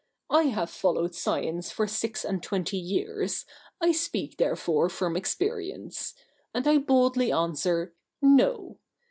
[0.31, 3.45] I have followed science for six and twenty years,
[3.79, 6.15] I speak therefore from experience;
[6.55, 8.79] and I boldly answer "No."